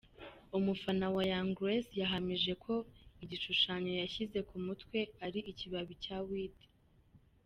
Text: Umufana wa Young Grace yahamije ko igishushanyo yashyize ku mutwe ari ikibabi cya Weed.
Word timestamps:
Umufana 0.57 1.05
wa 1.15 1.23
Young 1.31 1.51
Grace 1.57 1.91
yahamije 2.01 2.51
ko 2.63 2.73
igishushanyo 3.23 3.91
yashyize 4.01 4.39
ku 4.49 4.55
mutwe 4.65 4.99
ari 5.25 5.39
ikibabi 5.51 5.93
cya 6.05 6.17
Weed. 6.27 6.57